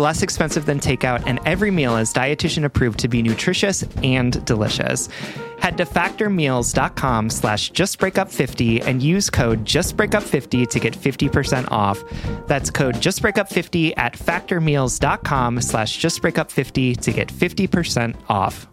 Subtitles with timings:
[0.00, 5.08] less expensive than takeout, and every meal is dietitian approved to be nutritious and delicious.
[5.60, 12.02] Head to factormeals.com slash justbreakup50 and use code justbreakup50 to get 50% off.
[12.46, 18.66] That's code justbreakup50 at factormeals.com slash justbreakup50 to get 50% off.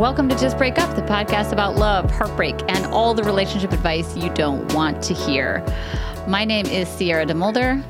[0.00, 4.16] Welcome to Just Break Up, the podcast about love, heartbreak, and all the relationship advice
[4.16, 5.62] you don't want to hear.
[6.26, 7.82] My name is Sierra DeMulder.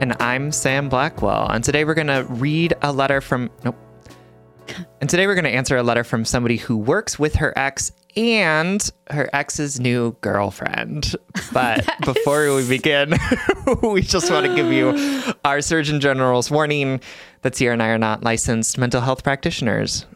[0.00, 1.48] And I'm Sam Blackwell.
[1.50, 3.50] And today we're going to read a letter from.
[3.64, 3.76] Nope.
[5.00, 7.90] And today we're going to answer a letter from somebody who works with her ex
[8.16, 11.16] and her ex's new girlfriend.
[11.52, 13.14] But before we begin,
[13.82, 17.00] we just want to give you our Surgeon General's warning
[17.42, 20.06] that Sierra and I are not licensed mental health practitioners.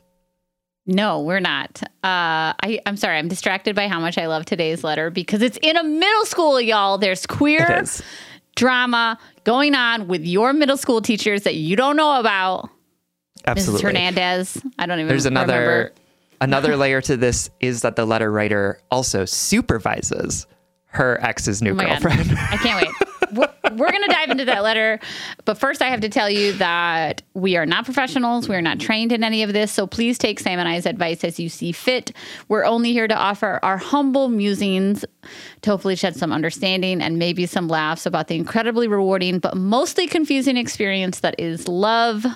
[0.86, 1.82] No, we're not.
[1.82, 3.16] Uh, I, I'm sorry.
[3.18, 6.60] I'm distracted by how much I love today's letter because it's in a middle school,
[6.60, 6.98] y'all.
[6.98, 7.84] There's queer
[8.54, 12.68] drama going on with your middle school teachers that you don't know about.
[13.46, 13.80] Absolutely.
[13.80, 13.82] Mrs.
[13.84, 14.62] Hernandez.
[14.78, 15.92] I don't even There's another remember.
[16.40, 20.46] another layer to this is that the letter writer also supervises
[20.86, 22.02] her ex's new Oh God.
[22.02, 22.30] girlfriend.
[22.38, 22.94] I can't wait.
[23.34, 25.00] We're, we're going to dive into that letter.
[25.44, 28.48] But first, I have to tell you that we are not professionals.
[28.48, 29.72] We are not trained in any of this.
[29.72, 32.12] So please take Sam and I's advice as you see fit.
[32.48, 35.04] We're only here to offer our humble musings
[35.62, 40.06] to hopefully shed some understanding and maybe some laughs about the incredibly rewarding but mostly
[40.06, 42.26] confusing experience that is love.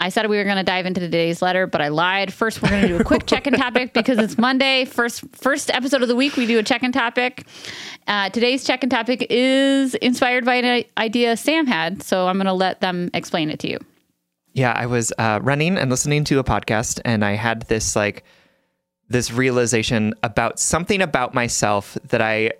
[0.00, 2.32] I said we were going to dive into today's letter, but I lied.
[2.32, 4.86] First, we're going to do a quick check-in topic because it's Monday.
[4.86, 7.46] First, first episode of the week, we do a check-in topic.
[8.06, 12.54] Uh, today's check-in topic is inspired by an idea Sam had, so I'm going to
[12.54, 13.78] let them explain it to you.
[14.54, 18.24] Yeah, I was uh, running and listening to a podcast, and I had this like
[19.08, 22.52] this realization about something about myself that I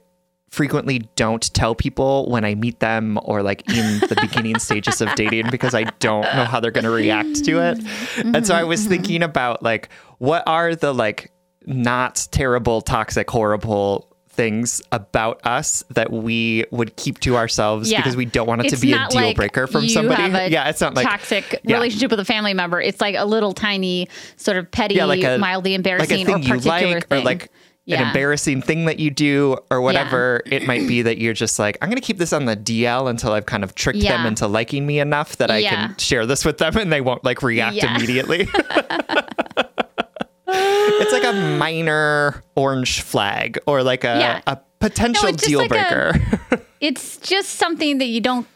[0.51, 5.15] frequently don't tell people when I meet them or like in the beginning stages of
[5.15, 7.79] dating because I don't know how they're going to react to it.
[8.19, 8.91] And so I was mm-hmm.
[8.91, 9.89] thinking about like
[10.19, 11.31] what are the like
[11.67, 17.99] not terrible, toxic, horrible things about us that we would keep to ourselves Yeah.
[17.99, 20.23] because we don't want it It's to be a deal like breaker from somebody.
[20.53, 21.77] yeah, it's not like toxic yeah.
[21.77, 22.81] relationship with a family member.
[22.81, 26.39] It's like a little tiny, sort of petty, yeah, like a mildly embarrassing like or
[26.39, 27.21] you particular like, thing.
[27.21, 27.53] or like
[27.93, 31.79] an embarrassing thing that you do, or whatever it might be that you're just like,
[31.83, 34.47] I'm going to keep this on the DL until I've kind of tricked them into
[34.47, 35.89] liking me enough that I Yeah.
[35.89, 37.95] can share this with them and they won't like react Yeah.
[37.97, 38.49] immediately.
[40.49, 44.41] it's like a minor orange flag or like a, Yeah.
[44.47, 46.63] a potential just deal like a- breaker.
[46.81, 48.47] it's just something that you don't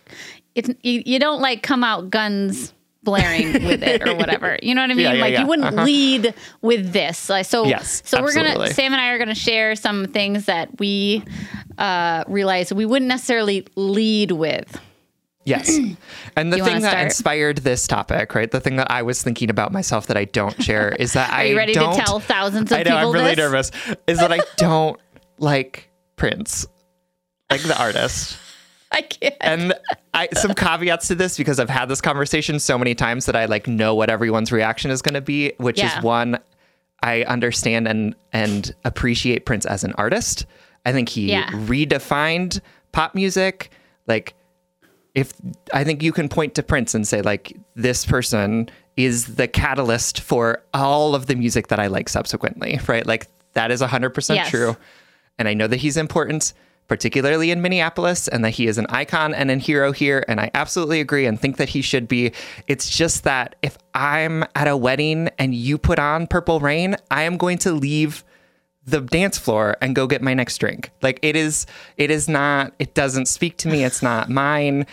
[0.55, 2.73] it's you, you don't like come out guns
[3.05, 5.41] blaring with it or whatever you know what i mean Yeah, yeah, like yeah.
[5.43, 5.85] you wouldn't Uh-huh.
[5.85, 9.77] lead with this like so Yes, so we're gonna sam and i are gonna share
[9.77, 11.23] some things that we
[11.79, 14.81] uh realize we wouldn't necessarily lead with
[15.47, 15.79] Yes.
[16.37, 17.05] And the You thing that start?
[17.05, 18.51] inspired this topic, right?
[18.51, 21.45] The thing that I was thinking about myself that I don't share is that I
[21.45, 23.37] you ready don't to tell thousands of I know people I'm really this?
[23.37, 23.71] nervous.
[24.07, 24.99] Is that I don't
[25.39, 26.67] like Prince.
[27.51, 28.39] Like the artist.
[28.91, 29.35] I can't.
[29.43, 29.74] And
[30.13, 33.45] I some caveats to this because I've had this conversation so many times that I
[33.47, 35.99] like know what everyone's reaction is going to be, which Yeah.
[35.99, 36.39] is one
[37.03, 40.47] I understand and and appreciate Prince as an artist.
[40.87, 41.51] I think he Yeah.
[41.51, 42.61] redefined
[42.93, 43.71] pop music.
[44.07, 44.35] Like
[45.15, 45.33] if
[45.73, 50.21] I think you can point to Prince and say like this person is the catalyst
[50.21, 53.07] for all of the music that I like subsequently, right?
[53.07, 54.51] Like that is 100% Yes.
[54.51, 54.77] true.
[55.39, 56.53] And I know that he's important,
[56.89, 60.25] particularly in Minneapolis, and that he is an icon and a hero here.
[60.29, 62.33] And I absolutely agree and think that he should be.
[62.67, 67.23] It's just that if I'm at a wedding and you put on Purple Rain, I
[67.23, 68.25] am going to leave
[68.87, 70.91] the dance floor and go get my next drink.
[71.01, 71.65] Like it is
[71.97, 73.83] it is not it doesn't speak to me.
[73.83, 74.87] It's not mine.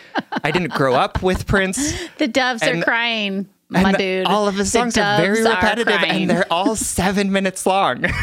[0.45, 1.93] I didn't grow up with Prince.
[2.17, 4.25] the doves and- are crying, my And dude.
[4.27, 6.21] all of his The songs are very repetitive crying.
[6.21, 8.05] and they're all 7 minutes long.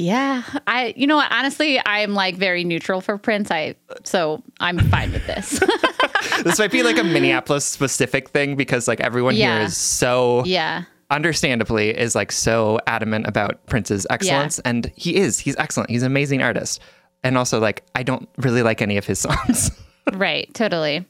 [0.00, 0.94] Yeah, I.
[0.96, 1.30] You know what?
[1.32, 3.50] Honestly, I'm like very neutral for Prince.
[3.50, 3.74] I
[4.04, 5.58] so I'm fine with this.
[6.44, 9.56] this might be like a Minneapolis specific thing because like everyone Yeah.
[9.58, 15.40] here is so yeah, understandably is like so adamant about Prince's excellence and he is.
[15.40, 15.90] He's excellent.
[15.90, 16.80] He's an amazing artist.
[17.24, 19.72] And also like I don't really like any of his songs.
[20.12, 20.48] right.
[20.54, 21.04] Totally.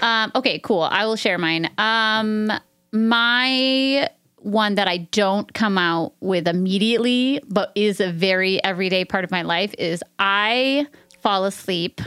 [0.00, 0.82] Um, okay, cool.
[0.82, 1.70] I will share mine.
[1.78, 2.52] Um,
[2.92, 4.10] my
[4.44, 9.30] one that I don't come out with immediately, but is a very everyday part of
[9.30, 10.86] my life is I
[11.20, 12.00] fall asleep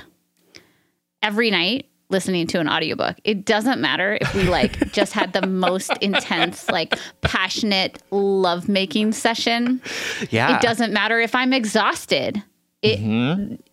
[1.22, 3.18] every night listening to an audiobook.
[3.24, 9.82] It doesn't matter if we like just had the most intense, like passionate lovemaking session.
[10.30, 10.56] yeah.
[10.56, 12.42] It doesn't matter if I'm exhausted.
[12.84, 13.00] It,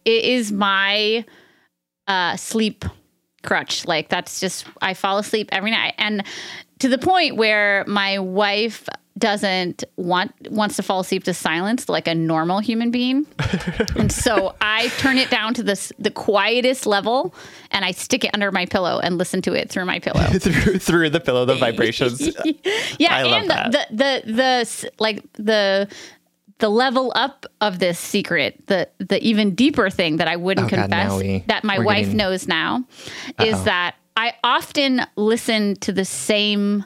[0.05, 1.25] it is my
[2.08, 2.84] uh, sleep
[3.44, 3.87] crutch.
[3.87, 6.25] Like that's just I fall asleep every night, and
[6.81, 12.09] to the point where my wife doesn't want wants to fall asleep to silence like
[12.09, 13.25] a normal human being,
[13.97, 17.32] and so I turn it down to this the quietest level,
[17.71, 20.25] and I stick it under my pillow and listen to it through my pillow.
[20.38, 22.21] through through the pillow the vibrations.
[22.99, 25.88] yeah, I and the, the the the like the
[26.59, 30.76] the level up of this secret, the the even deeper thing that I wouldn't Oh,
[30.76, 32.85] confess now we- that my wife getting- knows now
[33.41, 36.84] is that I often listen to the same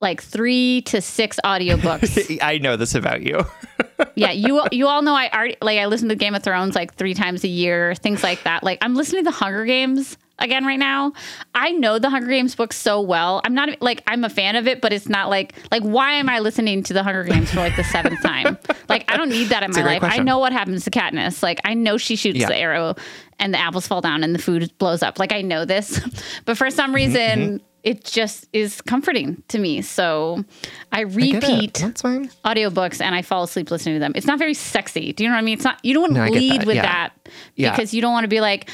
[0.00, 2.38] like 3 to 6 audiobooks.
[2.42, 3.44] I know this about you.
[4.14, 6.94] yeah, you you all know I already like I listen to Game of Thrones like
[6.94, 8.62] 3 times a year, things like that.
[8.64, 11.12] Like I'm listening to the Hunger Games again right now.
[11.54, 13.42] I know the Hunger Games book so well.
[13.44, 16.30] I'm not like I'm a fan of it, but it's not like like why am
[16.30, 18.56] I listening to the Hunger Games for like the seventh time?
[18.88, 20.02] Like I don't need that in my life.
[20.02, 21.42] I know what happens to Katniss.
[21.42, 22.48] Like I know she shoots Yeah.
[22.48, 22.94] the arrow
[23.40, 25.18] and the apples fall down and the food blows up.
[25.18, 26.00] Like I know this,
[26.44, 27.60] but for some reason.
[27.82, 29.80] It just is comforting to me.
[29.80, 30.44] So
[30.92, 32.28] I repeat fine.
[32.44, 34.12] audiobooks and I fall asleep listening to them.
[34.14, 35.14] It's not very sexy.
[35.14, 35.54] Do you know what I mean?
[35.54, 36.66] It's not you don't want No, lead that.
[36.66, 36.82] with Yeah.
[36.82, 37.12] that
[37.56, 37.70] Yeah.
[37.70, 38.68] because you don't want to be like,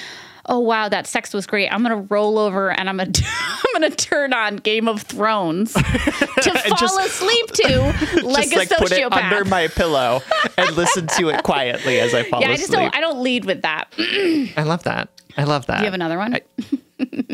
[0.48, 1.68] "Oh wow, that sex was great.
[1.68, 4.88] I'm going to roll over and I'm going to I'm going to turn on Game
[4.88, 5.82] of Thrones to
[6.68, 7.78] fall just- asleep to
[8.24, 10.22] like Just a like put it under my pillow
[10.56, 12.48] and listen to it quietly as I fall asleep.
[12.48, 13.92] yeah, I just don't I don't lead with that.
[13.98, 15.08] I love that.
[15.36, 15.80] I love that.
[15.80, 16.38] You have another one?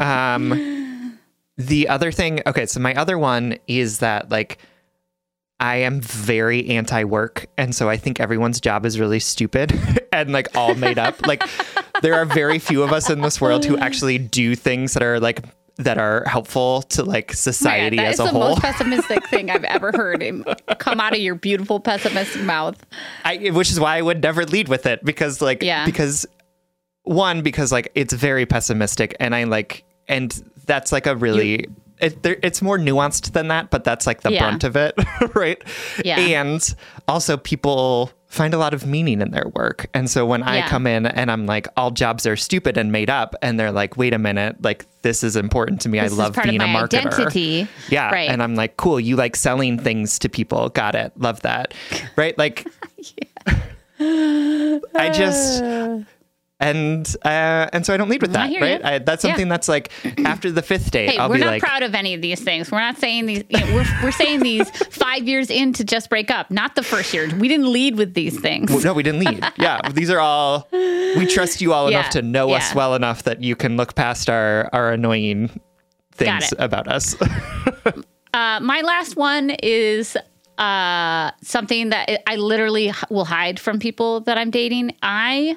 [0.00, 1.18] Um,
[1.56, 4.58] the other thing, okay, so my other one is that like
[5.60, 9.72] I am very anti-work, and so I think everyone's job is really stupid
[10.12, 11.24] and like all made up.
[11.26, 11.44] like
[12.02, 15.18] there are very few of us in this world who actually do things that are
[15.20, 15.44] like
[15.78, 18.40] that are helpful to like society God, that as is a the whole.
[18.50, 20.22] most pessimistic thing I've ever heard
[20.78, 22.76] come out of your beautiful pessimistic mouth.
[23.24, 25.86] I, which is why I would never lead with it because like Yeah.
[25.86, 26.26] because
[27.04, 30.30] one because like it's very pessimistic and I like and
[30.66, 31.66] that's like a really
[32.00, 34.40] it, there, it's more nuanced than that but that's like the Yeah.
[34.40, 34.94] brunt of it
[35.34, 35.60] right
[36.04, 36.18] Yeah.
[36.20, 36.74] and
[37.08, 40.86] also people find a lot of meaning in their work and so when I come
[40.86, 44.14] in and I'm like all jobs are stupid and made up and they're like wait
[44.14, 47.68] a minute like this is important to me This I love being a marketer identity.
[47.90, 48.10] yeah.
[48.10, 48.30] Right.
[48.30, 50.68] And I'm like, cool, you like selling things to people.
[50.70, 51.12] Got it.
[51.18, 51.74] Love that.
[52.16, 52.36] Right?
[52.38, 52.66] Like
[54.00, 55.98] I just uh.
[56.62, 58.84] And uh and so I don't lead with I that, hear right?
[58.84, 59.30] I, that's Yeah.
[59.32, 59.90] something that's like
[60.24, 62.70] after the fifth date, Hey, I'll we're not like proud of any of these things.
[62.70, 63.42] We're not saying these.
[63.50, 67.12] You know, we're we're saying these five years into just break up, not the first
[67.12, 67.28] year.
[67.36, 68.84] We didn't lead with these things.
[68.84, 69.44] no, we didn't lead.
[69.58, 70.68] Yeah, these are all.
[70.72, 73.94] We trust you all Yeah, enough to know us well enough that you can look
[73.94, 75.50] past our our annoying
[76.12, 77.14] things about us.
[78.34, 80.16] Uh, my last one is
[80.56, 84.96] uh, something that I literally will hide from people that I'm dating.
[85.02, 85.56] I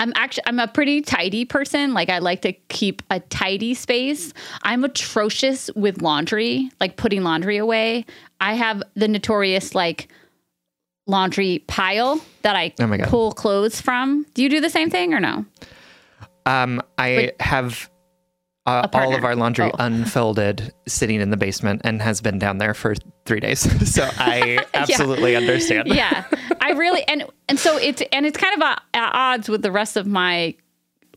[0.00, 1.92] I'm actually I'm a pretty tidy person.
[1.92, 4.32] Like I like to keep a tidy space.
[4.62, 8.06] I'm atrocious with laundry, like putting laundry away.
[8.40, 10.08] I have the notorious like
[11.06, 14.24] laundry pile that I Oh pull clothes from.
[14.32, 15.44] Do you do the same thing or no?
[16.46, 17.90] Um, I have
[18.66, 19.76] uh, all of our laundry Oh.
[19.78, 23.60] unfolded sitting in the basement and has been down there for three days.
[23.94, 25.88] so I absolutely understand.
[25.88, 26.24] yeah.
[26.60, 29.72] I really and and so it's and it's kind of at at odds with the
[29.72, 30.54] rest of my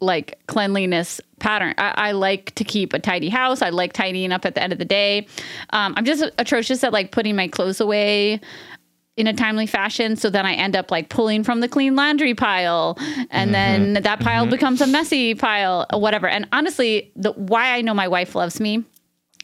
[0.01, 1.73] like cleanliness pattern.
[1.77, 3.62] I, I like to keep a tidy house.
[3.62, 5.27] I like tidying up at the end of the day.
[5.71, 8.39] Um, i'm just atrocious at like putting my clothes away
[9.15, 12.34] in a timely fashion so then i end up like pulling from the clean laundry
[12.34, 12.96] pile.
[13.29, 13.51] And mm-hmm.
[13.51, 14.51] then that pile mm-hmm.
[14.51, 16.27] becomes a messy pile whatever.
[16.27, 18.84] And honestly the why i know my wife loves me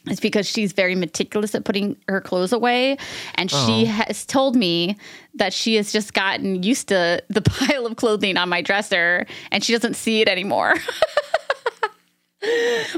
[0.08, 2.96] is because she's very meticulous at putting her clothes away.
[3.34, 3.86] And she oh.
[3.86, 4.96] has told me
[5.34, 9.62] that she has just gotten used to the pile of clothing on my dresser and
[9.62, 10.74] she doesn't see it anymore.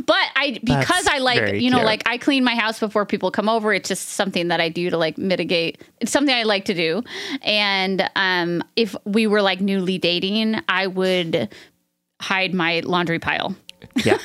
[0.07, 1.87] but I, because That's I like, you know, cute.
[1.87, 3.73] like I clean my house before people come over.
[3.73, 5.81] It's just something that I do to like mitigate.
[6.01, 7.03] It's something I like to do.
[7.43, 11.49] And um, if we were like newly dating, I would
[12.21, 13.55] hide my laundry pile
[14.05, 14.19] Yeah.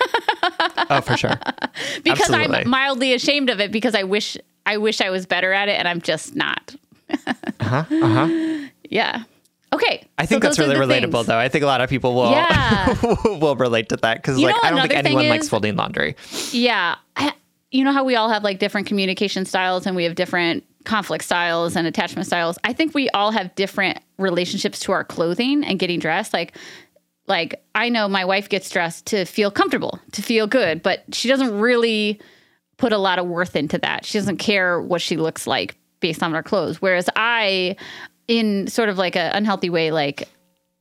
[0.90, 1.38] oh, for sure.
[2.04, 2.58] because Absolutely.
[2.58, 5.80] I'm mildly ashamed of it because I wish I wish I was better at it
[5.80, 6.76] and I'm just not.
[7.10, 7.84] Uh-huh.
[7.90, 8.68] Uh-huh.
[8.90, 9.24] Yeah.
[9.74, 10.08] Okay.
[10.18, 11.26] I think so that's really relatable, things.
[11.28, 11.38] though.
[11.38, 12.96] I think a lot of people will Yeah.
[13.26, 16.16] will relate to that because, like, know I don't think anyone likes folding laundry.
[16.52, 16.96] Yeah.
[17.16, 17.34] I,
[17.72, 21.26] you know how we all have like different communication styles and we have different conflict
[21.26, 22.58] styles and attachment styles.
[22.64, 26.34] I think we all have different relationships to our clothing and getting dressed.
[26.34, 26.56] Like
[27.28, 31.28] like I know my wife gets dressed to feel comfortable, to feel good, but she
[31.28, 32.22] doesn't really
[32.78, 34.06] put a lot of worth into that.
[34.06, 36.82] She doesn't care what she looks like based on her clothes.
[36.82, 37.76] Whereas I
[38.28, 40.28] in sort of like an unhealthy way like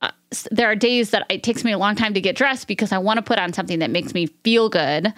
[0.02, 0.10] uh,
[0.50, 2.98] there are days that it takes me a long time to get dressed because I
[2.98, 5.12] want to put on something that makes me feel good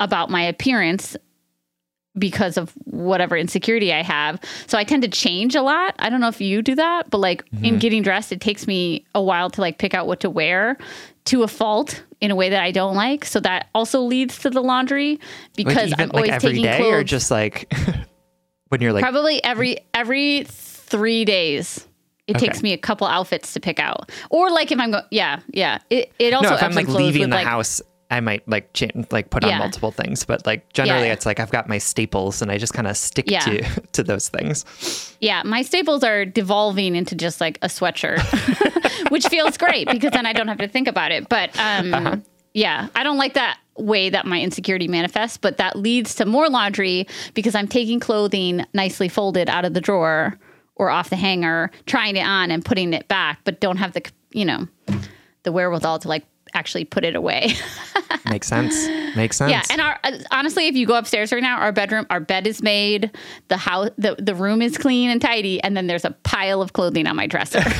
[0.00, 1.16] about my appearance
[2.18, 4.40] because of whatever insecurity I have.
[4.66, 5.94] So I tend to change a lot.
[5.98, 7.64] I don't know if you do that, but like Mm-hmm.
[7.64, 10.78] in getting dressed, it takes me a while to like pick out what to wear
[11.26, 13.26] to a fault in a way that I don't like.
[13.26, 15.20] So that also leads to the laundry Like,
[15.56, 17.70] because even, I'm like always every taking day, clothes or just like
[18.68, 20.44] when you're like, probably every every
[20.86, 21.86] 3 days.
[22.26, 22.46] It Okay.
[22.46, 24.10] takes me a couple outfits to pick out.
[24.30, 25.78] Or like if I'm going yeah, yeah.
[25.90, 28.88] It it also no, if I'm like leaving the like, house, I might like cha-
[29.12, 29.58] like put on Yeah.
[29.58, 31.12] multiple things, but like generally, Yeah.
[31.12, 33.40] it's like I've got my staples and I just kind of stick Yeah.
[33.40, 33.62] to
[33.92, 34.64] to those things.
[35.20, 38.18] Yeah, my staples are devolving into just like a sweatshirt,
[39.10, 41.28] which feels great because then I don't have to think about it.
[41.28, 42.16] But um, Uh-huh.
[42.54, 46.48] yeah, I don't like that way that my insecurity manifests, but that leads to more
[46.48, 50.38] laundry because I'm taking clothing nicely folded out of the drawer
[50.76, 54.02] or off the hanger, trying it on and putting it back, but don't have the,
[54.30, 54.68] you know,
[55.42, 57.52] the wherewithal to like actually put it away.
[58.26, 58.86] Makes sense.
[59.16, 59.50] Makes sense.
[59.50, 62.46] Yeah, and our uh, honestly, if you go upstairs right now, our bedroom, our bed
[62.46, 63.10] is made,
[63.48, 66.72] the house, the the room is clean and tidy, and then there's a pile of
[66.72, 67.62] clothing on my dresser.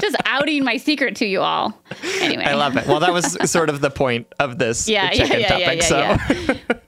[0.00, 1.78] Just outing my secret to you all.
[2.20, 2.86] Anyway, I love it.
[2.86, 5.80] Well, that was sort of the point of this Yeah, yeah, chicken yeah, yeah, topic.
[5.80, 5.98] yeah, so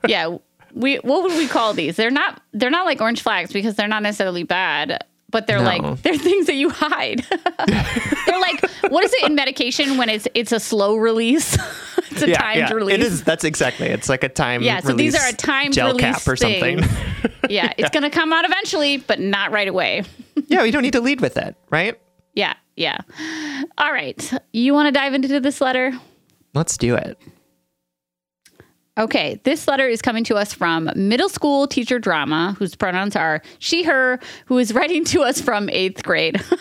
[0.07, 0.27] yeah.
[0.29, 0.37] yeah,
[0.73, 1.95] we what would we call these?
[1.95, 5.03] They're not they're not like orange flags because they're not necessarily bad.
[5.29, 5.65] But they're No.
[5.65, 7.25] like they're things that you hide.
[8.25, 11.53] they're like what is it in medication when it's it's a slow release?
[12.11, 12.95] it's a yeah, timed yeah, release.
[12.95, 13.23] it is.
[13.23, 13.87] That's exactly.
[13.87, 14.61] It's like a time.
[14.63, 16.81] Yeah, so these are a timed gel release cap or something.
[16.81, 17.31] thing.
[17.49, 20.03] yeah, it's going to come out eventually, but not right away.
[20.47, 21.99] yeah, we don't need to lead with it, right?
[22.33, 22.99] Yeah, yeah.
[23.77, 24.33] All right.
[24.53, 25.91] You want to dive into this letter?
[26.53, 27.19] Let's do it.
[28.97, 33.41] Okay, this letter is coming to us from middle school teacher drama, whose pronouns are
[33.59, 36.41] she, her, who is writing to us from eighth grade.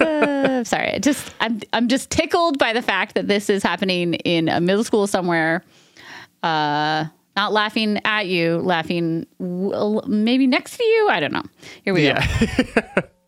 [0.00, 4.48] Uh, sorry, just I'm I'm just tickled by the fact that this is happening in
[4.48, 5.64] a middle school somewhere.
[6.42, 11.08] Uh, not laughing at you, laughing maybe next to you.
[11.10, 11.44] I don't know.
[11.82, 13.02] Here we go.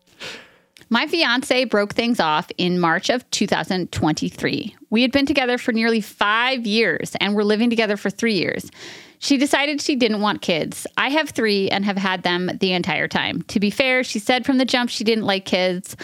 [0.93, 4.75] My fiance broke things off in March of 2023.
[4.91, 8.69] We had been together for nearly five years and were living together for three years.
[9.17, 10.85] She decided she didn't want kids.
[10.95, 13.41] I have three and have had them the entire time.
[13.47, 15.97] To be fair, she said from the jump she didn't like kids,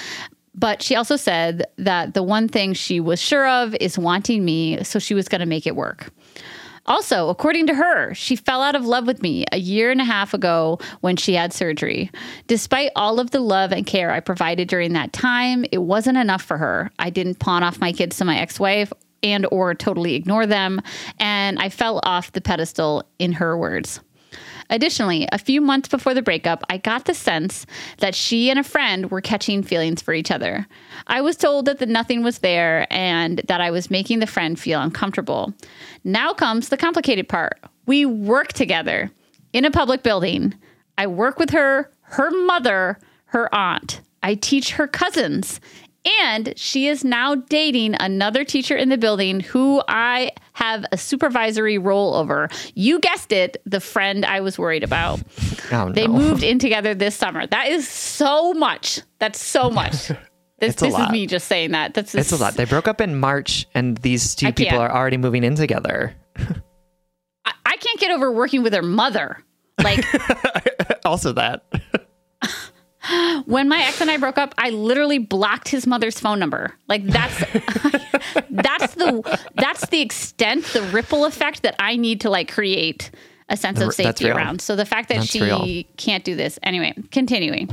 [0.56, 4.84] but she also said that the one thing she was sure of is wanting me,
[4.84, 6.12] so she was going to make it work.
[6.90, 10.06] Also, according to her, she fell out of love with me a year and a
[10.06, 12.10] half ago when she had surgery.
[12.48, 16.42] Despite all of the love and care I provided during that time, it wasn't enough
[16.42, 16.90] for her.
[16.98, 18.92] I didn't pawn off my kids to my ex-wife
[19.22, 20.82] and or totally ignore them,
[21.20, 24.00] and I fell off the pedestal in her words.
[24.70, 27.66] Additionally, a few months before the breakup, I got the sense
[27.98, 30.68] that she and a friend were catching feelings for each other.
[31.08, 34.60] I was told that the nothing was there and that I was making the friend
[34.60, 35.54] feel uncomfortable.
[36.04, 37.60] Now comes the complicated part.
[37.86, 39.12] We work together
[39.54, 40.54] in a public building.
[40.98, 44.02] I work with her, her mother, her aunt.
[44.22, 45.60] I teach her cousins.
[46.22, 51.78] And she is now dating another teacher in the building who I have a supervisory
[51.78, 52.50] role over.
[52.76, 55.22] You guessed it, the friend I was worried about.
[55.72, 55.92] Oh, no.
[55.92, 57.46] They moved in together this summer.
[57.46, 59.02] That is so much.
[59.20, 60.08] That's so much.
[60.58, 61.94] This, this is me just saying that.
[61.94, 62.56] That's It's a lot.
[62.56, 64.92] They broke up in March, and these two I people can't.
[64.92, 66.16] are already moving in together.
[67.46, 69.38] I, I can't get over working with her mother.
[69.84, 70.04] Like
[71.06, 71.66] also, that.
[73.46, 76.74] When my ex and I broke up, I literally blocked his mother's phone number.
[76.88, 77.38] Like that's
[78.50, 83.12] that's the that's the extent, the ripple effect that I need to like create
[83.50, 84.62] a sense of safety around.
[84.62, 85.84] So the fact that That's she real.
[85.98, 86.94] can't do this anyway.
[87.12, 87.70] Continuing.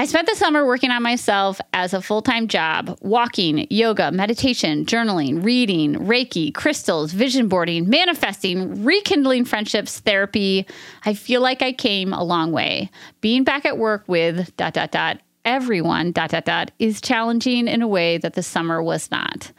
[0.00, 4.86] I spent the summer working on myself as a full time job, walking, yoga, meditation,
[4.86, 10.68] journaling, reading, Reiki, crystals, vision boarding, manifesting, rekindling friendships, therapy.
[11.04, 12.90] I feel like I came a long way.
[13.20, 17.82] Being back at work with dot, dot, dot, everyone, dot, dot, dot, is challenging in
[17.82, 19.50] a way that the summer was not.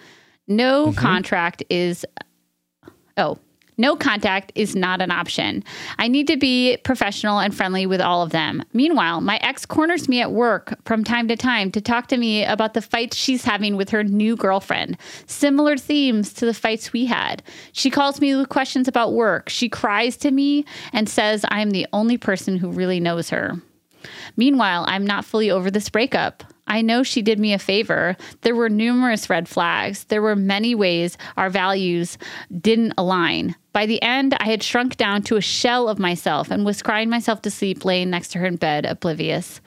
[0.47, 0.97] No mm-hmm.
[0.97, 2.05] contract is
[3.19, 3.37] Oh,
[3.79, 5.63] no contact is not an option.
[5.97, 8.61] I need to be professional and friendly with all of them.
[8.73, 12.43] Meanwhile, my ex corners me at work from time to time to talk to me
[12.43, 14.97] about the fights she's having with her new girlfriend.
[15.27, 17.41] Similar themes to the fights we had.
[17.71, 19.47] She calls me with questions about work.
[19.47, 23.61] She cries to me and says I'm the only person who really knows her.
[24.35, 26.43] Meanwhile, I'm not fully over this breakup.
[26.69, 28.15] I know she did me a favor.
[28.41, 30.03] There were numerous red flags.
[30.05, 32.17] There were many ways our values
[32.61, 33.55] didn't align.
[33.79, 37.09] By the end, I had shrunk down to a shell of myself and was crying
[37.09, 39.61] myself to sleep laying next to her in bed, oblivious.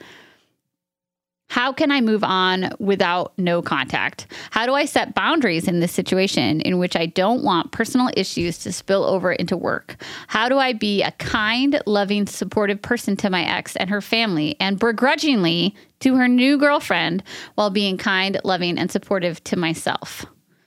[1.49, 4.27] How can I move on without no contact?
[4.51, 8.59] How do I set boundaries in this situation in which I don't want personal issues
[8.59, 9.95] to spill over into work?
[10.27, 14.55] How do I be a kind, loving, supportive person to my ex and her family
[14.59, 17.23] and begrudgingly to her new girlfriend
[17.55, 20.23] while being kind, loving, and supportive to myself?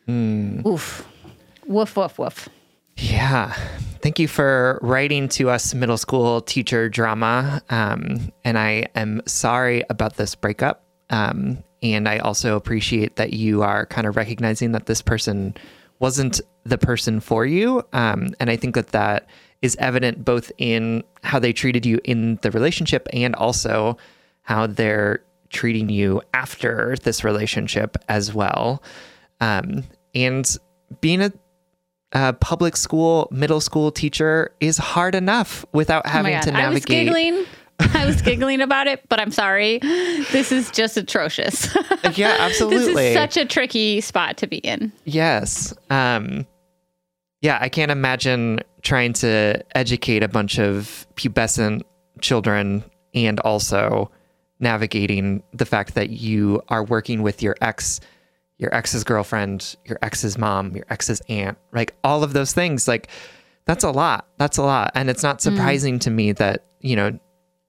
[0.07, 0.67] Hmm.
[0.67, 1.07] Oof.
[1.65, 2.49] Woof, woof, woof.
[2.97, 3.53] Yeah.
[4.01, 7.63] Thank you for writing to us, middle school teacher drama.
[7.71, 10.85] Um, and I am sorry about this breakup.
[11.11, 15.55] Um, and I also appreciate that you are kind of recognizing that this person
[15.99, 17.83] wasn't the person for you.
[17.93, 19.29] Um, and I think that that
[19.63, 23.97] is evident both in how they treated you in the relationship and also
[24.43, 28.83] how they're treating you after this relationship as well.
[29.41, 30.57] Um, and
[31.01, 31.33] being a
[32.13, 36.43] a public school middle school teacher is hard enough without Oh having God.
[36.43, 37.45] to I was giggling.
[37.79, 39.79] I was giggling about it, but I'm sorry.
[40.33, 41.77] This is just atrocious.
[42.15, 42.95] Yeah, absolutely.
[42.95, 44.93] this is such a tricky spot to be in.
[45.05, 45.75] Yes.
[45.91, 46.47] Um,
[47.43, 51.83] yeah, I can't imagine trying to educate a bunch of pubescent
[52.23, 54.11] children and also
[54.59, 58.01] navigating the fact that you are working with your ex,
[58.59, 62.89] your ex's girlfriend, your ex's mom, your ex's aunt, like all of those things.
[62.89, 63.09] Like
[63.67, 64.27] that's a lot.
[64.39, 64.93] That's a lot.
[64.95, 65.43] And it's not mm.
[65.43, 67.19] surprising to me that, you know,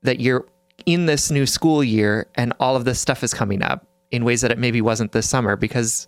[0.04, 0.46] that you're
[0.86, 4.42] in this new school year and all of this stuff is coming up in ways
[4.42, 6.08] that it maybe wasn't this summer because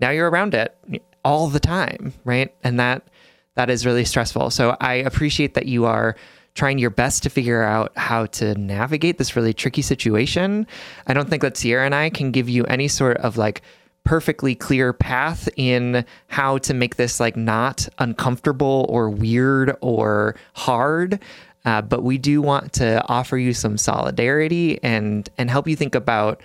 [0.00, 0.76] now you're around it
[1.24, 2.54] all the time, right?
[2.62, 3.08] And that
[3.54, 4.50] that is really stressful.
[4.50, 6.16] So I appreciate that you are
[6.54, 10.66] trying your best to figure out how to navigate this really tricky situation.
[11.06, 13.62] I don't think that Sierra and I can give you any sort of like
[14.04, 21.18] perfectly clear path in how to make this like not uncomfortable or weird or hard.
[21.64, 25.94] Uh, but we do want to offer you some solidarity and and help you think
[25.94, 26.42] about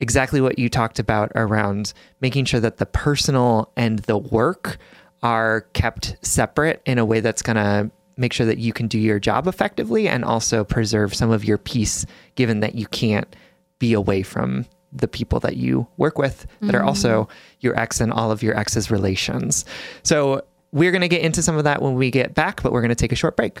[0.00, 4.76] exactly what you talked about around making sure that the personal and the work
[5.22, 8.98] are kept separate in a way that's going to make sure that you can do
[8.98, 13.36] your job effectively and also preserve some of your peace given that you can't
[13.78, 14.66] be away from
[14.98, 17.32] the people that you work with that are also mm-hmm.
[17.60, 19.64] your ex and all of your ex's relations.
[20.02, 22.82] So we're going to get into some of that when we get back, but we're
[22.82, 23.60] going to take a short break.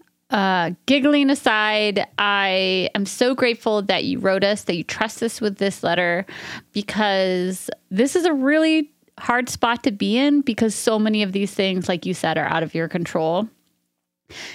[0.31, 5.41] Uh, giggling aside, I am so grateful that you wrote us, that you trust us
[5.41, 6.25] with this letter,
[6.71, 8.89] because this is a really
[9.19, 12.47] hard spot to be in because so many of these things, like you said, are
[12.47, 13.47] out of your control.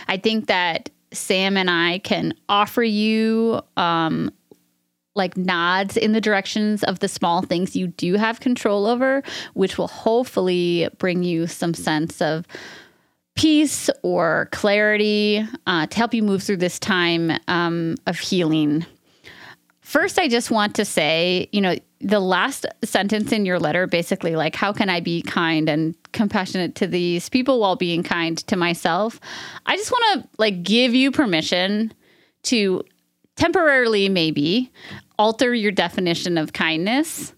[0.09, 4.33] I think that Sam and I can offer you um,
[5.15, 9.23] like nods in the directions of the small things you do have control over,
[9.55, 12.47] which will hopefully bring you some sense of
[13.37, 18.85] peace or clarity uh, to help you move through this time um, of healing.
[19.83, 24.35] First, I just want to say, you know, the last sentence in your letter basically,
[24.35, 28.57] like, how can I be kind and compassionate to these people while being kind to
[28.57, 29.21] myself?
[29.65, 31.95] I just want to, like, give you permission
[32.45, 32.83] to
[33.37, 34.73] temporarily, maybe,
[35.19, 37.33] alter your definition of kindness.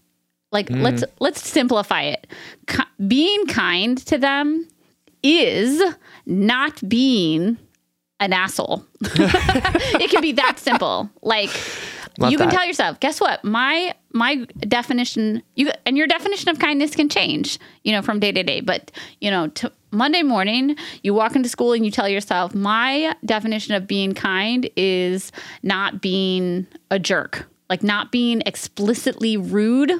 [0.51, 2.25] Like, let's let's simplify it.
[2.65, 4.67] Ki- being kind to them
[5.23, 5.81] is
[6.25, 7.57] not being
[8.19, 8.85] an asshole.
[9.01, 11.09] it can be that simple.
[11.21, 11.49] Like
[12.17, 12.55] Love you can that.
[12.55, 13.43] tell yourself, guess what?
[13.43, 18.31] My my definition you and your definition of kindness can change, you know, from day
[18.31, 18.59] to day.
[18.59, 23.15] But, you know, to Monday morning, you walk into school and you tell yourself, my
[23.25, 25.31] definition of being kind is
[25.63, 27.47] not being a jerk.
[27.69, 29.91] Like not being explicitly rude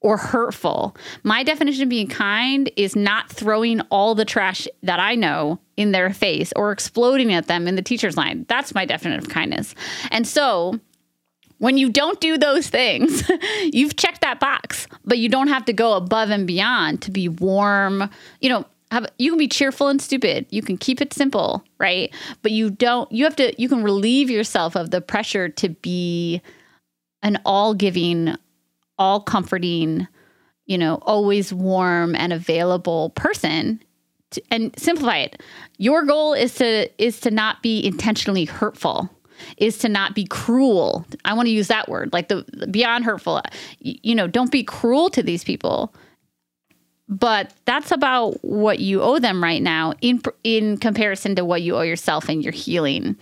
[0.00, 0.96] or hurtful.
[1.24, 5.92] My definition of being kind is not throwing all the trash that I know in
[5.92, 8.46] their face or exploding at them in the teacher's line.
[8.48, 9.74] That's my definition of kindness.
[10.10, 10.78] And so
[11.58, 13.28] when you don't do those things,
[13.72, 17.28] you've checked that box, but you don't have to go above and beyond to be
[17.28, 18.08] warm.
[18.40, 20.46] You know, have, you can be cheerful and stupid.
[20.50, 22.14] You can keep it simple, right?
[22.42, 26.40] But you don't, you have to, you can relieve yourself of the pressure to be
[27.22, 28.36] an all giving,
[28.98, 30.06] all comforting,
[30.66, 33.82] you know, always warm and available person.
[34.32, 35.42] To, and simplify it.
[35.78, 39.08] Your goal is to is to not be intentionally hurtful
[39.56, 41.06] is to not be cruel.
[41.24, 43.42] I want to use that word, like the beyond hurtful.
[43.80, 45.94] You know, don't be cruel to these people.
[47.10, 51.74] But that's about what you owe them right now in in comparison to what you
[51.76, 53.16] owe yourself and your healing.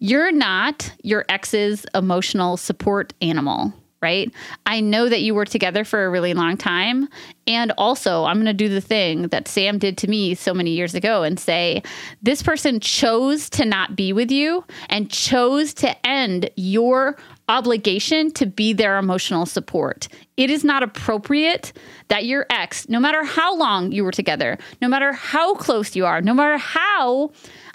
[0.00, 4.32] You're not your ex's emotional support animal right?
[4.64, 7.08] I know that you were together for a really long time.
[7.46, 10.70] And also, I'm going to do the thing that Sam did to me so many
[10.70, 11.82] years ago and say,
[12.22, 17.16] this person chose to not be with you and chose to end your
[17.48, 20.06] obligation to be their emotional support.
[20.36, 21.72] It is not appropriate
[22.08, 26.04] that your ex, no matter how long you were together, no matter how close you
[26.04, 27.32] are, no matter how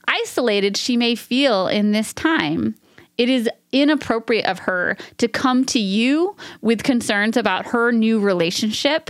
[0.08, 2.76] isolated she may feel in this time,
[3.18, 9.10] it is inappropriate of her to come to you with concerns about her new relationship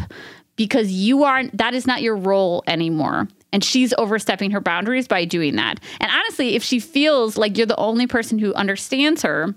[0.55, 5.23] because you are that is not your role anymore and she's overstepping her boundaries by
[5.23, 5.79] doing that.
[6.01, 9.53] And honestly, if she feels like you're the only person who understands her,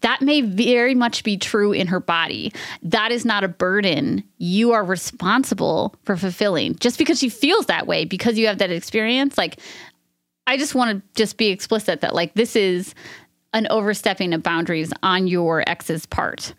[0.00, 2.52] that may very much be true in her body.
[2.82, 6.76] That is not a burden you are responsible for fulfilling.
[6.76, 9.58] Just because she feels that way, because you have that experience, like
[10.46, 12.94] I just want to just be explicit that like this is
[13.52, 16.54] an overstepping of boundaries on your ex's part.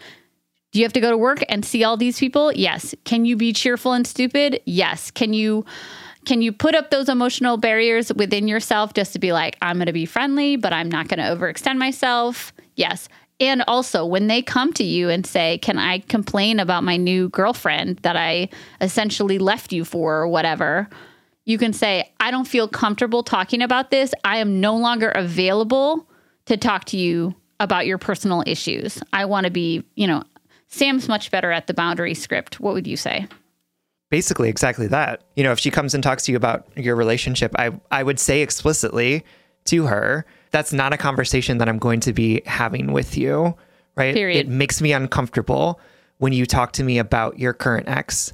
[0.71, 2.51] Do you have to go to work and see all these people?
[2.51, 2.95] Yes.
[3.03, 4.59] Can you be cheerful and stupid?
[4.65, 5.11] Yes.
[5.11, 5.65] Can you
[6.25, 9.87] can you put up those emotional barriers within yourself just to be like I'm going
[9.87, 12.53] to be friendly, but I'm not going to overextend myself?
[12.75, 13.07] Yes.
[13.39, 17.29] And also, when they come to you and say, Can I complain about my new
[17.29, 18.49] girlfriend that I
[18.81, 20.89] essentially left you for or whatever?
[21.45, 24.13] You can say, I don't feel comfortable talking about this.
[24.23, 26.07] I am no longer available
[26.45, 29.01] to talk to you about your personal issues.
[29.13, 30.23] I want to be, you know,
[30.67, 32.59] Sam's much better at the boundary script.
[32.59, 33.27] What would you say?
[34.09, 35.23] Basically, exactly that.
[35.35, 38.19] You know, if she comes and talks to you about your relationship, I, I would
[38.19, 39.23] say explicitly
[39.65, 43.55] to her, that's not a conversation that I'm going to be having with you,
[43.95, 44.13] right?
[44.13, 44.47] Period.
[44.47, 45.79] It makes me uncomfortable
[46.17, 48.33] when you talk to me about your current ex.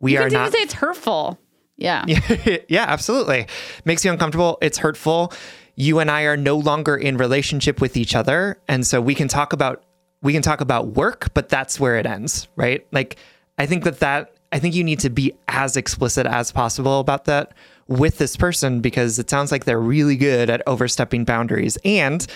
[0.00, 0.52] We you are not.
[0.52, 1.38] say it's hurtful.
[1.76, 2.04] Yeah.
[2.68, 3.46] yeah, absolutely.
[3.84, 4.58] Makes you uncomfortable.
[4.60, 5.32] It's hurtful
[5.80, 8.58] you and I are no longer in relationship with each other.
[8.68, 9.82] And so we can talk about
[10.22, 12.86] we can talk about work, but that's where it ends, right?
[12.92, 13.16] Like
[13.56, 17.24] I think that that I think you need to be as explicit as possible about
[17.24, 17.54] that
[17.88, 21.78] with this person because it sounds like they're really good at overstepping boundaries.
[21.82, 22.26] And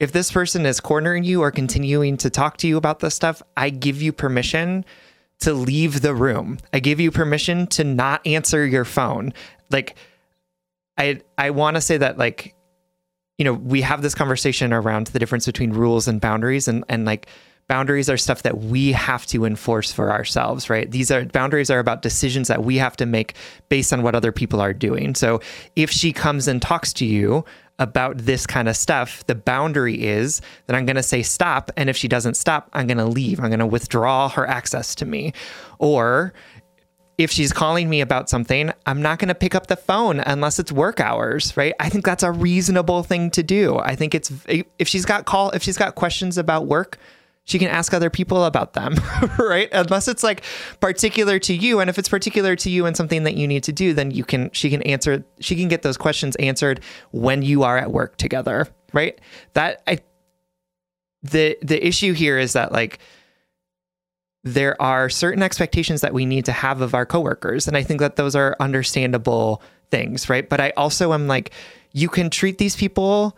[0.00, 3.42] if this person is cornering you or continuing to talk to you about this stuff,
[3.56, 4.84] I give you permission
[5.40, 6.58] to leave the room.
[6.72, 9.32] I give you permission to not answer your phone.
[9.70, 9.96] Like
[10.96, 12.56] I I want to say that like
[13.38, 17.04] you know, we have this conversation around the difference between rules and boundaries and, and
[17.04, 17.28] like
[17.68, 20.90] boundaries are stuff that we have to enforce for ourselves, right?
[20.90, 23.34] These are boundaries are about decisions that we have to make
[23.68, 25.14] based on what other people are doing.
[25.14, 25.40] So
[25.76, 27.44] if she comes and talks to you
[27.78, 31.70] about this kind of stuff, the boundary is that I'm going to say stop.
[31.76, 33.38] And if she doesn't stop, I'm going to leave.
[33.38, 35.32] I'm going to withdraw her access to me.
[35.78, 36.32] Or
[37.18, 40.60] if she's calling me about something, I'm not going to pick up the phone unless
[40.60, 41.74] it's work hours, right?
[41.80, 43.76] I think that's a reasonable thing to do.
[43.76, 46.96] I think it's if she's got call if she's got questions about work,
[47.42, 48.94] she can ask other people about them,
[49.38, 49.68] right?
[49.72, 50.44] Unless it's like
[50.78, 53.72] particular to you and if it's particular to you and something that you need to
[53.72, 57.64] do, then you can she can answer she can get those questions answered when you
[57.64, 59.20] are at work together, right?
[59.54, 59.98] That I
[61.24, 63.00] the the issue here is that like
[64.44, 67.66] there are certain expectations that we need to have of our coworkers.
[67.66, 70.48] And I think that those are understandable things, right?
[70.48, 71.50] But I also am like,
[71.92, 73.36] you can treat these people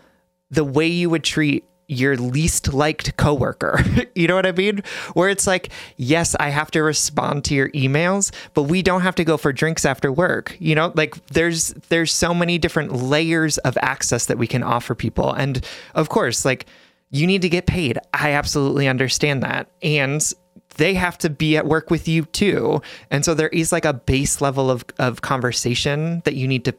[0.50, 3.82] the way you would treat your least liked coworker.
[4.14, 4.82] you know what I mean?
[5.14, 9.16] Where it's like, yes, I have to respond to your emails, but we don't have
[9.16, 10.56] to go for drinks after work.
[10.60, 14.94] You know, like there's there's so many different layers of access that we can offer
[14.94, 15.32] people.
[15.32, 16.66] And of course, like
[17.10, 17.98] you need to get paid.
[18.14, 19.68] I absolutely understand that.
[19.82, 20.32] And
[20.81, 22.81] they have to be at work with you too.
[23.11, 26.75] And so there is like a base level of, of conversation that you need to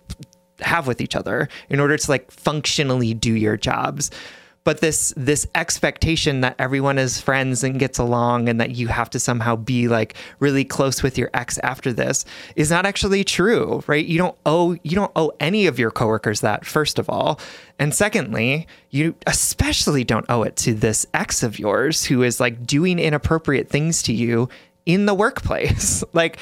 [0.59, 4.09] have with each other in order to like functionally do your jobs
[4.63, 9.09] but this this expectation that everyone is friends and gets along and that you have
[9.09, 13.83] to somehow be like really close with your ex after this is not actually true
[13.87, 14.05] right?
[14.05, 17.39] You don't owe you don't owe any of your coworkers that first of all.
[17.79, 22.65] And secondly you especially don't owe it to this ex of yours who is like
[22.65, 24.49] doing inappropriate things to you
[24.85, 26.03] in the workplace.
[26.13, 26.37] Like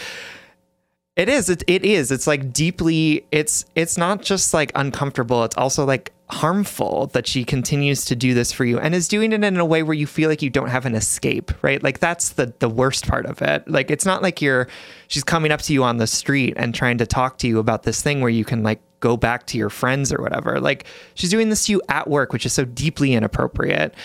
[1.20, 5.58] it is it, it is it's like deeply it's it's not just like uncomfortable it's
[5.58, 9.44] also like harmful that she continues to do this for you and is doing it
[9.44, 11.82] in a way where you feel like you don't have an escape, right?
[11.82, 13.68] Like that's the the worst part of it.
[13.68, 14.68] Like it's not like you're
[15.08, 17.84] she's coming up to you on the street and trying to talk to you about
[17.84, 20.60] this thing where you can like go back to your friends or whatever.
[20.60, 23.96] Like she's doing this to you at work, which is so deeply inappropriate.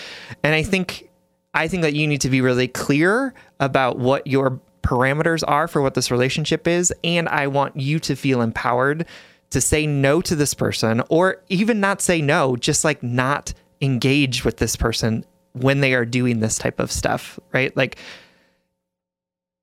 [0.43, 1.11] And I think
[1.53, 5.83] I think that you need to be really clear about what your parameters are for
[5.83, 9.07] what this relationship is and I want you to feel empowered
[9.51, 14.45] to say no to this person or even not say no, just like not engage
[14.45, 17.77] with this person when they are doing this type of stuff, right?
[17.77, 17.97] Like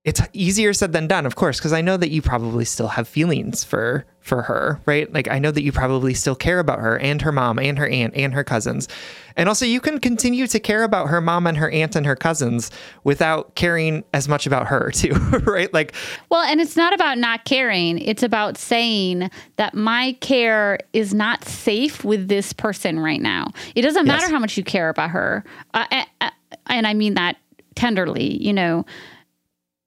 [0.03, 3.07] it's easier said than done, of course, because I know that you probably still have
[3.07, 5.11] feelings for for her, right?
[5.13, 7.87] Like I know that you probably still care about her and her mom and her
[7.87, 8.87] aunt and her cousins.
[9.35, 12.15] And also you can continue to care about her mom and her aunt and her
[12.15, 12.71] cousins
[13.03, 15.11] without caring as much about her too,
[15.45, 15.71] right?
[15.73, 15.93] Like
[16.29, 17.99] Well, and it's not about not caring.
[17.99, 23.47] It's about saying that my care is not safe with this person right now.
[23.75, 24.21] It doesn't Yes.
[24.21, 25.43] matter how much you care about her.
[25.75, 26.31] Uh, and,
[26.67, 27.37] and I mean that
[27.75, 28.83] tenderly, you know.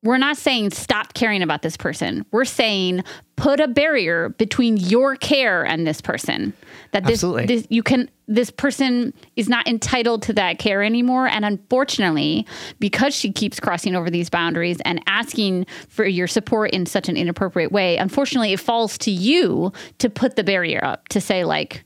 [0.05, 2.27] We're not saying stop caring about this person.
[2.31, 3.03] We're saying
[3.37, 6.53] put a barrier between your care and this person.
[6.93, 7.47] That this, Absolutely.
[7.47, 12.47] this you can this person is not entitled to that care anymore and unfortunately
[12.79, 17.17] because she keeps crossing over these boundaries and asking for your support in such an
[17.17, 21.85] inappropriate way unfortunately it falls to you to put the barrier up to say like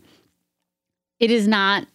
[1.18, 1.86] it is not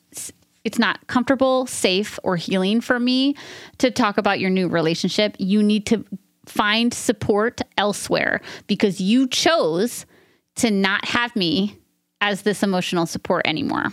[0.63, 3.36] it's not comfortable, safe, or healing for me
[3.80, 5.36] to talk about your new relationship.
[5.39, 6.06] You need to
[6.45, 10.06] find support elsewhere because you chose
[10.56, 11.78] to not have me
[12.21, 13.88] as this emotional support anymore.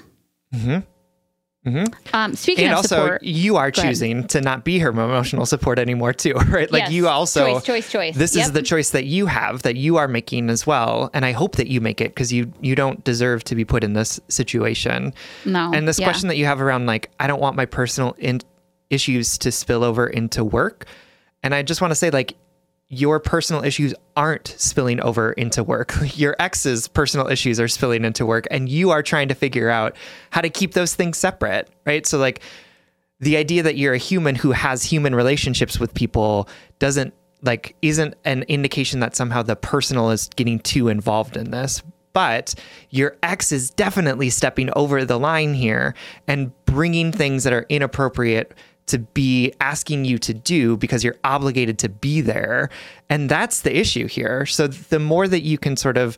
[0.55, 0.79] Mm-hmm.
[2.15, 5.79] Um, speaking and of also support, you are choosing to not be her emotional support
[5.79, 6.93] anymore too right like Yes.
[6.93, 8.17] you also Choice, choice, choice.
[8.17, 11.33] this is the choice that you have that you are making as well and i
[11.33, 14.19] hope that you make it because you you don't deserve to be put in this
[14.29, 15.13] situation
[15.45, 16.07] No, and this yeah.
[16.07, 18.41] question that you have around like i don't want my personal in-
[18.89, 20.87] issues to spill over into work
[21.43, 22.37] and i just want to say like
[22.93, 25.95] your personal issues aren't spilling over into work.
[26.17, 29.97] Your ex's personal issues are spilling into work, and you are trying to figure out
[30.31, 32.05] how to keep those things separate, right?
[32.05, 32.43] So, like,
[33.21, 36.49] the idea that you're a human who has human relationships with people
[36.81, 41.83] doesn't like isn't an indication that somehow the personal is getting too involved in this
[42.13, 42.55] but
[42.91, 45.95] your ex is definitely stepping over the line here
[46.27, 48.53] and bringing things that are inappropriate
[48.91, 52.69] to be asking you to do because you're obligated to be there
[53.09, 56.17] and that's the issue here so the more that you can sort of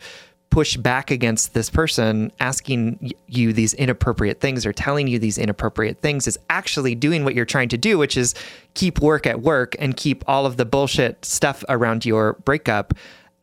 [0.52, 6.02] push back against this person asking you these inappropriate things or telling you these inappropriate
[6.02, 8.34] things is actually doing what you're trying to do, which is
[8.74, 12.92] keep work at work and keep all of the bullshit stuff around your breakup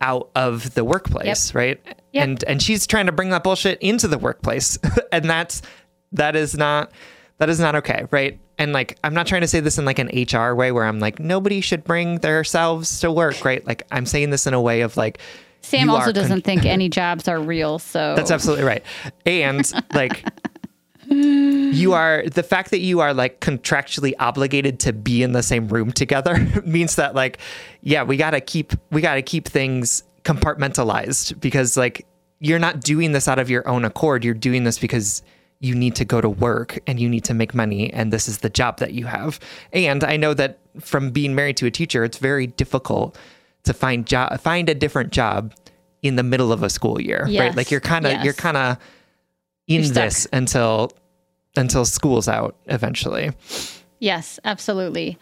[0.00, 1.80] out of the workplace, right?
[1.84, 2.24] Uh, yep.
[2.24, 4.78] And and she's trying to bring that bullshit into the workplace.
[5.12, 5.62] and that's
[6.12, 6.92] that is not
[7.40, 8.38] that is not okay, right?
[8.58, 11.00] And like I'm not trying to say this in like an HR way where I'm
[11.00, 13.66] like nobody should bring themselves to work, right?
[13.66, 15.18] Like I'm saying this in a way of like
[15.62, 17.78] Sam also doesn't think any jobs are real.
[17.78, 18.84] So that's absolutely right.
[19.24, 20.22] And like
[21.08, 25.66] you are the fact that you are like contractually obligated to be in the same
[25.68, 27.38] room together means that like
[27.80, 32.06] yeah, we got to keep we got to keep things compartmentalized because like
[32.38, 34.26] you're not doing this out of your own accord.
[34.26, 35.22] You're doing this because
[35.60, 38.38] you need to go to work and you need to make money and this is
[38.38, 39.38] the job that you have.
[39.72, 43.16] And I know that from being married to a teacher, it's very difficult
[43.64, 45.54] to find job find a different job
[46.02, 47.54] in the middle of a school year, right?
[47.54, 48.24] Like you're kind of yes.
[48.24, 48.78] you're kind of
[49.70, 50.90] in You're this until
[51.56, 53.30] until school's out eventually.
[54.00, 55.18] Yes, absolutely.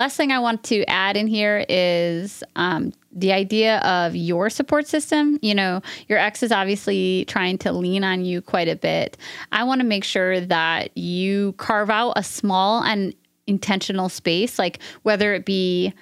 [0.00, 4.86] Last thing I want to add in here is um, the idea of your support
[4.86, 5.38] system.
[5.42, 9.18] You know, your ex is obviously trying to lean on you quite a bit.
[9.52, 13.14] I want to make sure that you carve out a small and
[13.46, 15.92] intentional space, like whether it be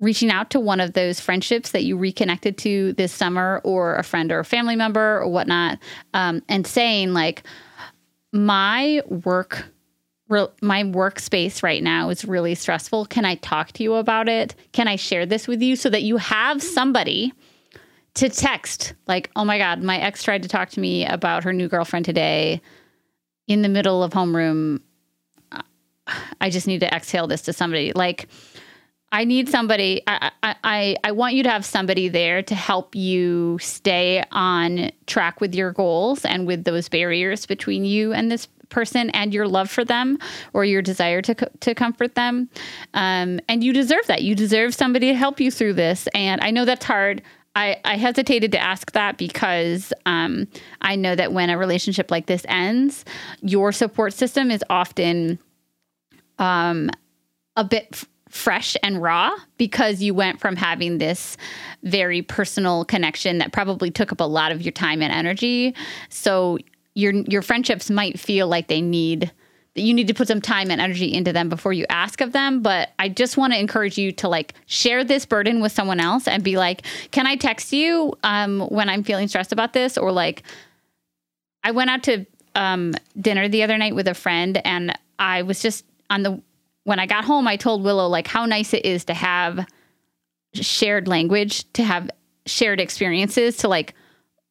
[0.00, 4.04] reaching out to one of those friendships that you reconnected to this summer or a
[4.04, 5.78] friend or a family member or whatnot
[6.12, 7.42] um, and saying like
[8.32, 9.64] my work
[10.30, 13.06] re- my workspace right now is really stressful.
[13.06, 14.54] Can i talk to you about it?
[14.72, 17.32] Can i share this with you so that you have somebody
[18.14, 18.94] to text?
[19.06, 22.06] Like oh my god my ex tried to talk to me about her new girlfriend
[22.06, 22.62] today
[23.46, 24.80] in the middle of homeroom.
[26.40, 27.92] I just need to exhale this to somebody.
[27.92, 28.28] Like
[29.12, 30.02] I need somebody.
[30.06, 34.92] I, I I I want you to have somebody there to help you stay on
[35.06, 39.46] track with your goals and with those barriers between you and this person and your
[39.46, 40.18] love for them
[40.52, 42.48] or your desire to to comfort them.
[42.94, 44.22] Um, and you deserve that.
[44.22, 46.08] You deserve somebody to help you through this.
[46.14, 47.22] And I know that's hard.
[47.56, 50.46] I, I hesitated to ask that because um,
[50.80, 53.04] I know that when a relationship like this ends,
[53.42, 55.38] your support system is often
[56.38, 56.90] um,
[57.56, 61.36] a bit f- fresh and raw because you went from having this
[61.82, 65.74] very personal connection that probably took up a lot of your time and energy.
[66.08, 66.58] So
[66.94, 69.30] your your friendships might feel like they need
[69.74, 72.32] that you need to put some time and energy into them before you ask of
[72.32, 76.00] them but i just want to encourage you to like share this burden with someone
[76.00, 79.96] else and be like can i text you um, when i'm feeling stressed about this?
[79.96, 80.42] Or like
[81.62, 82.26] i went out to
[82.56, 86.42] um, dinner the other night with a friend and i was just on the
[86.84, 89.66] when i got home i told willow like how nice it is to have
[90.54, 92.10] shared language to have
[92.46, 93.94] shared experiences to like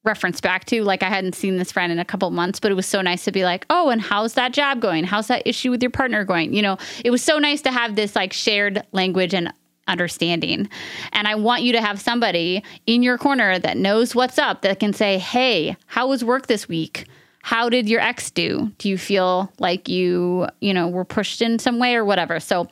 [0.03, 2.75] reference back to like I hadn't seen this friend in a couple months but it
[2.75, 5.03] was so nice to be like oh and how's that job going?
[5.03, 6.53] How's that issue with your partner going?
[6.53, 9.53] You know it was so nice to have this like shared language and
[9.87, 10.69] understanding.
[11.11, 14.79] And I want you to have somebody in your corner that knows what's up that
[14.79, 17.05] can say hey how was work this week?
[17.41, 18.71] How did your ex do?
[18.77, 22.39] Do you feel like you you know were pushed in some way or whatever?
[22.39, 22.69] So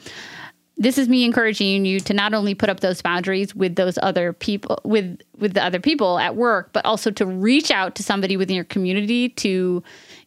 [0.78, 4.32] this is me encouraging you to not only put up those boundaries with those other
[4.34, 8.38] people with with the other people at work but also to reach out to somebody
[8.38, 9.84] within your community to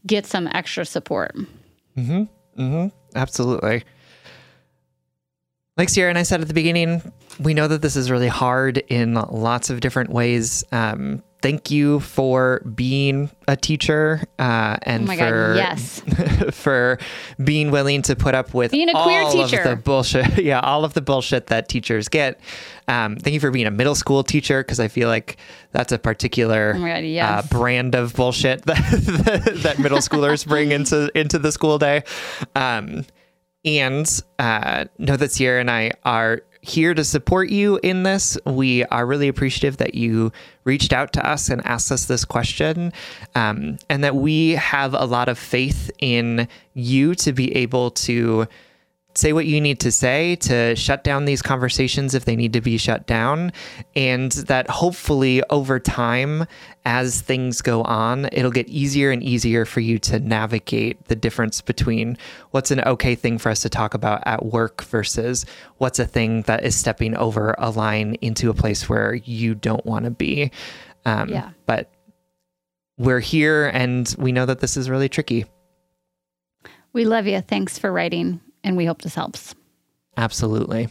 [0.07, 1.35] get some extra support.
[1.97, 2.25] Mm-hmm.
[2.61, 2.89] Mm-hmm.
[3.15, 3.85] Absolutely.
[5.77, 7.01] Like Sierra and I said at the beginning,
[7.39, 10.63] we know that this is really hard in lots of different ways.
[10.73, 16.03] Um, thank you for being a teacher uh, and oh for God, yes.
[16.53, 16.99] for
[17.43, 19.61] being willing to put up with being a queer teacher.
[19.61, 20.39] of the bullshit.
[20.41, 22.41] Yeah, all of the bullshit that teachers get.
[22.89, 25.37] Um, thank you for being a middle school teacher because I feel like
[25.73, 31.11] that's a particular oh God, uh, brand of bullshit that, that middle schoolers bring into
[31.19, 32.03] into the school day.
[32.55, 33.05] Um,
[33.65, 38.37] and uh, know that Sierra and I are here to support you in this.
[38.45, 40.33] We are really appreciative that you
[40.65, 42.93] reached out to us and asked us this question,
[43.35, 48.47] um, and that we have a lot of faith in you to be able to
[49.15, 52.61] say what you need to say to shut down these conversations if they need to
[52.61, 53.53] be shut down.
[53.97, 56.47] And that hopefully over time,
[56.85, 61.61] as things go on, it'll get easier and easier for you to navigate the difference
[61.61, 62.17] between
[62.53, 65.45] what's an okay thing for us to talk about at work versus
[65.79, 69.85] what's a thing that is stepping over a line into a place where you don't
[69.85, 70.51] want to be.
[71.05, 71.51] Um, Yeah.
[71.67, 71.91] But
[72.97, 75.47] we're here and we know that this is really tricky.
[76.93, 79.55] we love you thanks for writing and we hope this helps
[80.17, 80.89] Absolutely.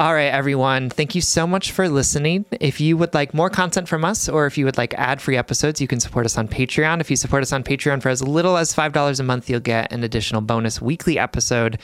[0.00, 0.90] All right, everyone.
[0.90, 2.44] Thank you so much for listening.
[2.60, 5.36] If you would like more content from us, or if you would like ad free
[5.36, 7.00] episodes, you can support us on Patreon.
[7.00, 9.92] If you support us on Patreon for as little as $5 a month, you'll get
[9.92, 11.80] an additional bonus weekly episode.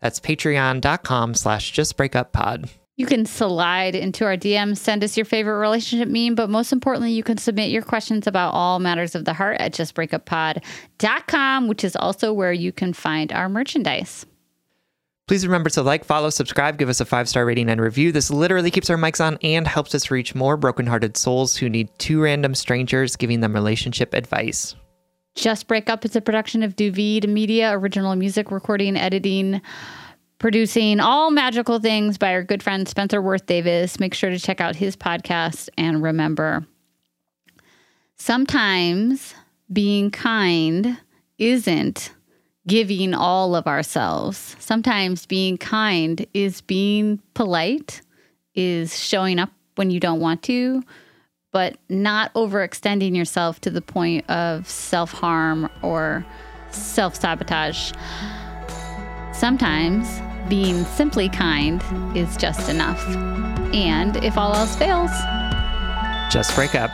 [0.00, 2.70] That's patreon.com slash justbreakuppod.
[2.98, 7.12] You can slide into our DMs, send us your favorite relationship meme, but most importantly,
[7.12, 11.94] you can submit your questions about all matters of the heart at justbreakuppod.com, which is
[11.96, 14.24] also where you can find our merchandise.
[15.28, 18.12] Please remember to like, follow, subscribe, give us a five star rating and review.
[18.12, 21.90] This literally keeps our mics on and helps us reach more brokenhearted souls who need
[21.98, 24.74] two random strangers giving them relationship advice.
[25.34, 29.60] Just Break Up is a production of Duvid Media, original music recording, editing,
[30.38, 33.98] producing, all magical things by our good friend Spencer Worth Davis.
[33.98, 36.66] Make sure to check out his podcast and remember
[38.16, 39.34] sometimes
[39.72, 40.98] being kind
[41.38, 42.12] isn't
[42.66, 44.56] giving all of ourselves.
[44.58, 48.02] Sometimes being kind is being polite,
[48.54, 50.82] is showing up when you don't want to,
[51.52, 56.26] but not overextending yourself to the point of self harm or
[56.70, 57.92] self sabotage.
[59.36, 61.82] Sometimes being simply kind
[62.16, 63.06] is just enough.
[63.74, 65.10] And if all else fails,
[66.32, 66.90] Just break up.